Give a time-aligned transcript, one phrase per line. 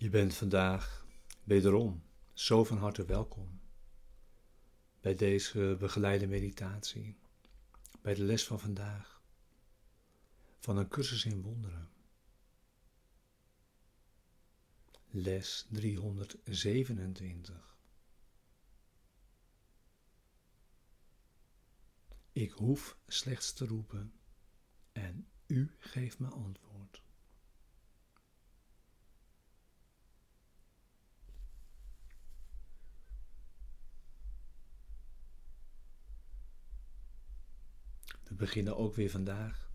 [0.00, 1.06] Je bent vandaag
[1.44, 2.02] wederom
[2.32, 3.60] zo van harte welkom
[5.00, 7.16] bij deze begeleide meditatie,
[8.02, 9.22] bij de les van vandaag
[10.58, 11.88] van een cursus in wonderen.
[15.10, 17.76] Les 327.
[22.32, 24.12] Ik hoef slechts te roepen
[24.92, 26.67] en u geeft me antwoord.
[38.28, 39.70] We beginnen ook weer vandaag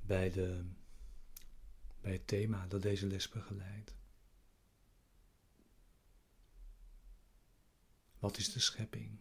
[0.00, 0.64] bij, de,
[2.00, 3.94] bij het thema dat deze les begeleidt.
[8.18, 9.18] Wat is de schepping?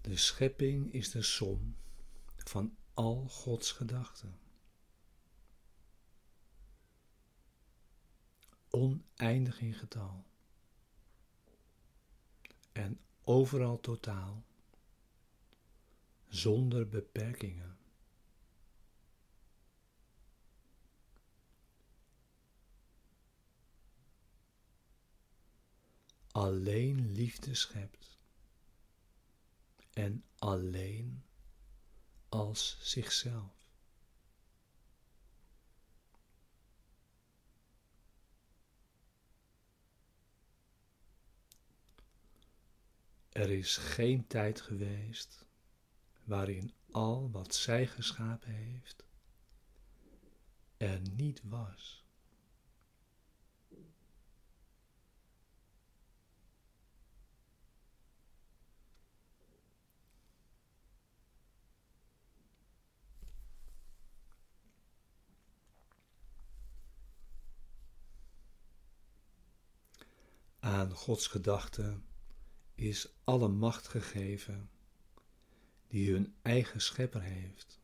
[0.00, 1.76] De schepping is de som
[2.36, 4.41] van al Gods gedachten.
[8.74, 10.24] Oneindig in getal.
[12.72, 14.42] En overal totaal.
[16.28, 17.78] Zonder beperkingen.
[26.30, 28.18] Alleen liefde schept
[29.92, 31.22] en alleen
[32.28, 33.61] als zichzelf.
[43.32, 45.46] Er is geen tijd geweest
[46.24, 49.04] waarin al wat zij geschapen heeft
[50.76, 52.04] er niet was.
[70.60, 72.11] Aan Gods gedachten
[72.88, 74.70] is alle macht gegeven
[75.88, 77.80] die hun eigen schepper heeft.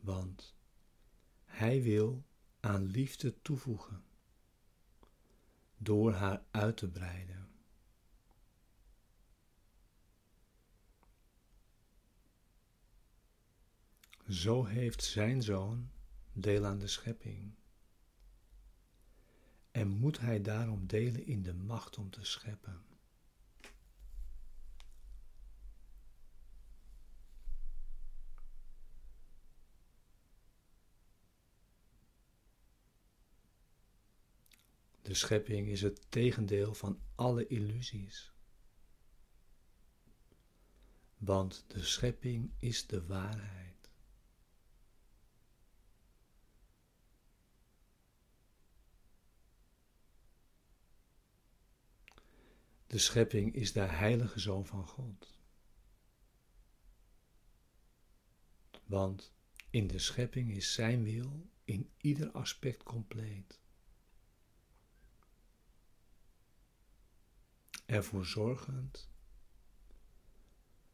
[0.00, 0.54] Want
[1.44, 2.24] Hij wil
[2.60, 4.04] aan liefde toevoegen
[5.76, 7.48] door haar uit te breiden.
[14.28, 15.90] Zo heeft zijn zoon
[16.32, 17.54] deel aan de schepping.
[19.74, 22.84] En moet hij daarom delen in de macht om te scheppen.
[35.02, 38.32] De schepping is het tegendeel van alle illusies.
[41.16, 43.73] Want de schepping is de waarheid.
[52.94, 55.36] De schepping is de heilige zoon van God.
[58.84, 59.32] Want
[59.70, 63.60] in de schepping is zijn wil in ieder aspect compleet.
[67.86, 69.10] Ervoor zorgend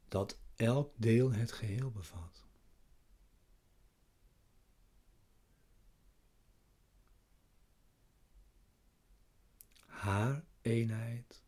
[0.08, 2.46] dat elk deel het geheel bevat.
[9.86, 11.39] Haar eenheid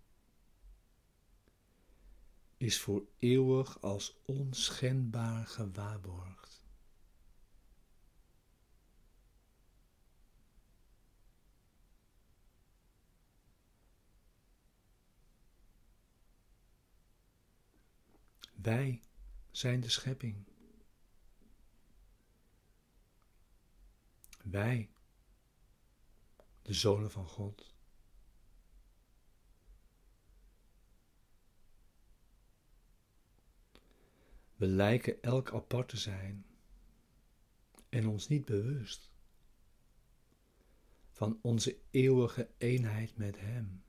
[2.63, 6.65] is voor eeuwig als onschendbaar gewaarborgd.
[18.55, 19.03] Wij
[19.51, 20.47] zijn de schepping.
[24.43, 24.91] Wij,
[26.63, 27.72] de zonen van God.
[34.63, 36.47] We lijken elk apart te zijn
[37.89, 39.11] en ons niet bewust
[41.11, 43.85] van onze eeuwige eenheid met Hem.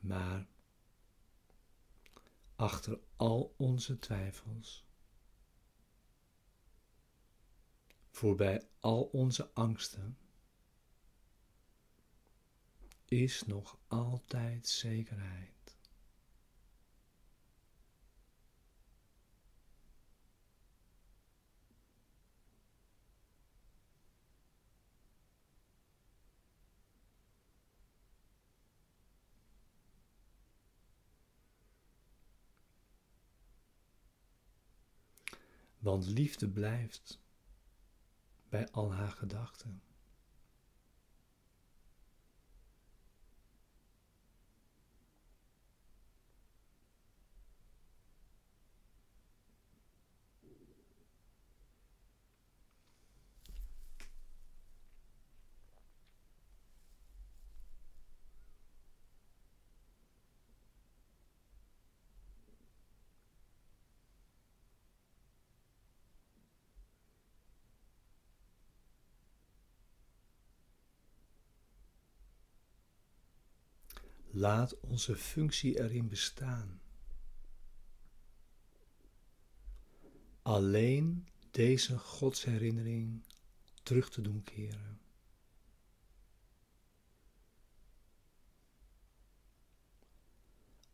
[0.00, 0.46] Maar
[2.56, 4.86] achter al onze twijfels,
[8.10, 10.16] voorbij al onze angsten,
[13.12, 15.76] is nog altijd zekerheid.
[35.78, 37.20] Want liefde blijft
[38.48, 39.91] bij al haar gedachten.
[74.34, 76.80] Laat onze functie erin bestaan.
[80.42, 83.24] Alleen deze godsherinnering
[83.82, 85.00] terug te doen keren.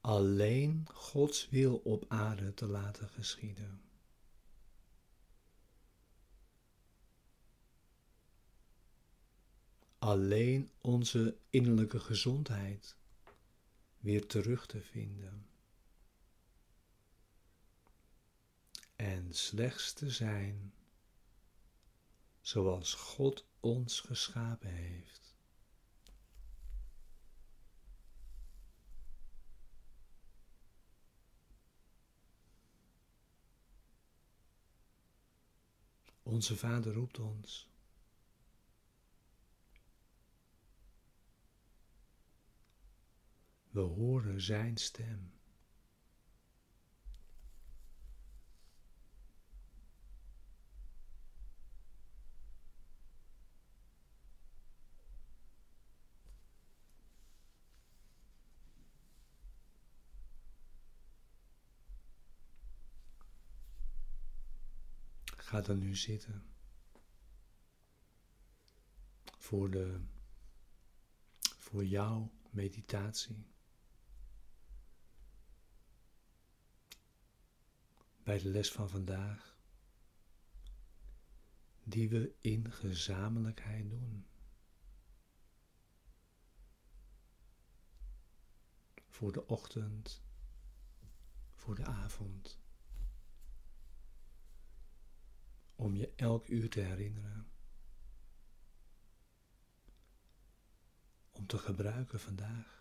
[0.01, 3.83] Alleen Gods wil op aarde te laten geschieden.
[9.99, 12.97] Alleen onze innerlijke gezondheid
[14.01, 15.47] weer terug te vinden.
[18.97, 20.73] En slechts te zijn
[22.41, 25.37] zoals God ons geschapen heeft.
[36.23, 37.69] Onze Vader roept ons.
[43.71, 45.33] We horen Zijn stem.
[65.37, 66.43] Ga dan nu zitten
[69.39, 70.01] voor, de,
[71.59, 73.47] voor jouw meditatie.
[78.29, 79.57] Bij de les van vandaag,
[81.85, 84.27] die we in gezamenlijkheid doen.
[89.09, 90.23] Voor de ochtend,
[91.55, 92.61] voor de avond.
[95.75, 97.49] Om je elk uur te herinneren.
[101.33, 102.79] Om te gebruiken vandaag.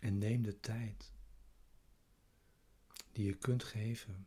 [0.00, 1.12] En neem de tijd
[3.12, 4.26] die je kunt geven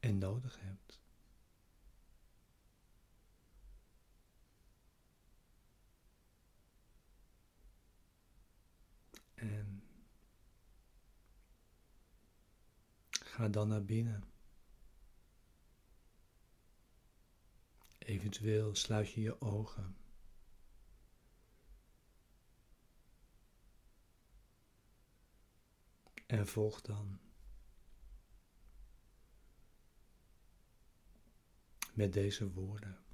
[0.00, 1.00] en nodig hebt.
[9.34, 9.82] En
[13.10, 14.24] ga dan naar binnen.
[17.98, 20.05] Eventueel sluit je je ogen.
[26.26, 27.20] En volg dan
[31.92, 33.04] met deze woorden.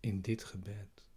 [0.00, 1.10] In dit gebed.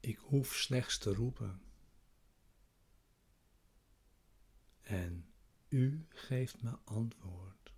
[0.00, 1.71] Ik hoef slechts te roepen.
[4.92, 5.26] En
[5.68, 7.72] u geeft me antwoord.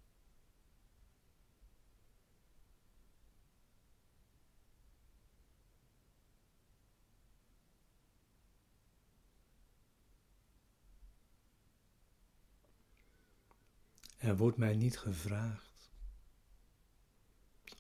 [14.17, 15.93] Er wordt mij niet gevraagd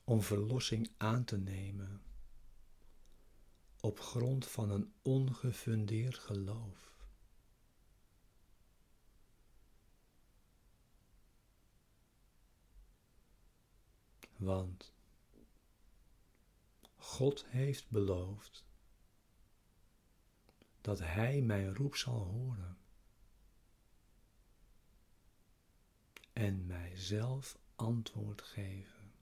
[0.05, 2.03] om verlossing aan te nemen
[3.81, 6.94] op grond van een ongefundeerd geloof.
[14.37, 14.93] Want
[16.97, 18.65] God heeft beloofd
[20.81, 22.79] dat Hij mijn roep zal horen
[26.33, 29.13] en mijzelf antwoord geven.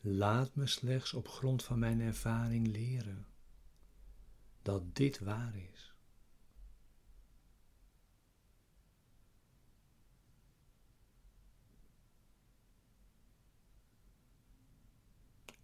[0.00, 3.26] Laat me slechts op grond van mijn ervaring leren
[4.62, 5.93] dat dit waar is.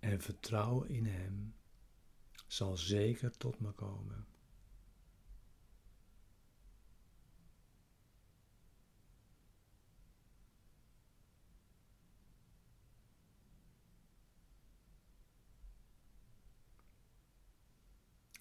[0.00, 1.54] En vertrouwen in Hem
[2.47, 4.26] zal zeker tot me komen.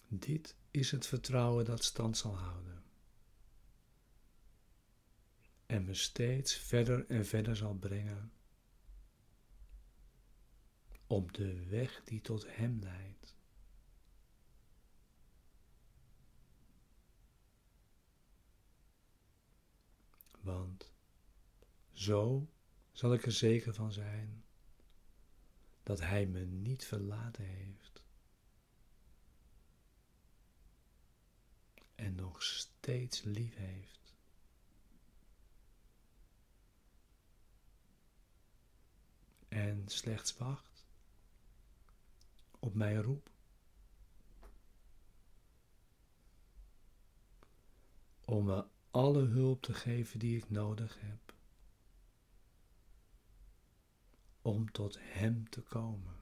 [0.08, 2.82] Dit is het vertrouwen dat stand zal houden.
[5.66, 8.32] En me steeds verder en verder zal brengen
[11.10, 13.34] op de weg die tot Hem leidt.
[20.40, 20.92] Want
[21.92, 22.48] zo
[22.92, 24.44] zal ik er zeker van zijn
[25.82, 28.02] dat Hij me niet verlaten heeft.
[31.94, 34.14] En nog steeds lief heeft.
[39.48, 40.69] En slechts wacht
[42.60, 43.30] op mijn roep.
[48.24, 51.34] Om me alle hulp te geven die ik nodig heb.
[54.42, 56.19] Om tot Hem te komen.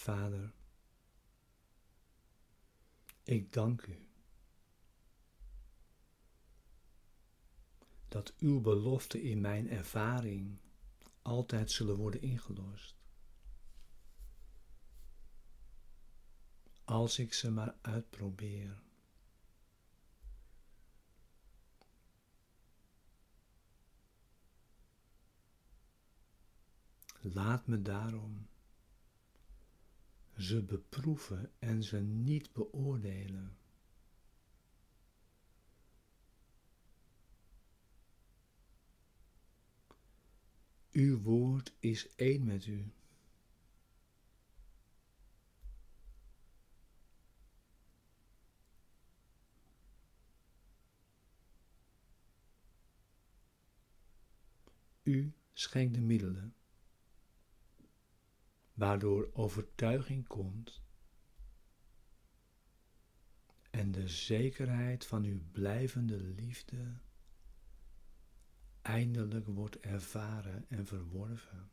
[0.00, 0.52] Vader,
[3.22, 4.08] ik dank u
[8.08, 10.58] dat uw beloften in mijn ervaring
[11.22, 12.96] altijd zullen worden ingelost.
[16.84, 18.82] Als ik ze maar uitprobeer.
[27.20, 28.49] Laat me daarom
[30.40, 33.56] ze beproeven en ze niet beoordelen.
[40.90, 42.92] Uw woord is één met u.
[55.02, 56.54] U schenkt de middelen
[58.80, 60.82] waardoor overtuiging komt
[63.70, 66.94] en de zekerheid van uw blijvende liefde
[68.82, 71.70] eindelijk wordt ervaren en verworven.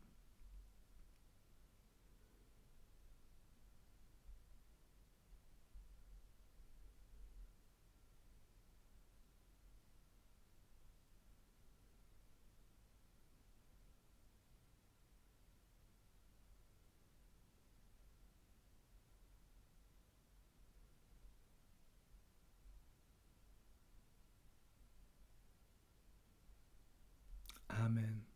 [27.88, 28.27] 아멘.